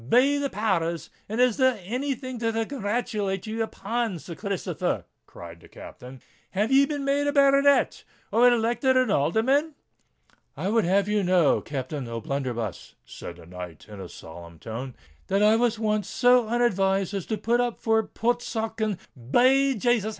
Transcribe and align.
Be 0.09 0.39
the 0.39 0.49
power 0.49 0.91
rs! 0.93 1.11
and 1.29 1.39
is 1.39 1.57
there 1.57 1.79
any 1.83 2.15
thing 2.15 2.39
to 2.39 2.51
congratulate 2.65 3.45
ye 3.45 3.59
upon, 3.59 4.17
Sir 4.17 4.33
Christopher?" 4.33 5.05
cried 5.27 5.59
the 5.59 5.67
Captain. 5.67 6.21
"Have 6.53 6.71
ye 6.71 6.87
been 6.87 7.05
made 7.05 7.27
a 7.27 7.31
baronet—or 7.31 8.47
elected 8.51 8.97
an 8.97 9.11
alderman?" 9.11 9.75
"I 10.57 10.69
would 10.69 10.85
have 10.85 11.07
you 11.07 11.21
know, 11.21 11.61
Captain 11.61 12.07
O'Blunderbuss," 12.07 12.95
said 13.05 13.35
the 13.35 13.45
knight, 13.45 13.85
in 13.87 14.01
a 14.01 14.09
solemn 14.09 14.57
tone, 14.57 14.95
"that 15.27 15.43
I 15.43 15.55
was 15.55 15.77
once 15.77 16.07
so 16.09 16.47
unadvised 16.47 17.13
as 17.13 17.27
to 17.27 17.37
put 17.37 17.61
up 17.61 17.77
for 17.79 18.01
Portsoken——" 18.01 18.97
Be 19.29 19.75
Jasus! 19.75 20.09